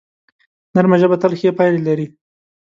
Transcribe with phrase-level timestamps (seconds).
[0.73, 2.07] نرمه ژبه تل ښې پایلې لري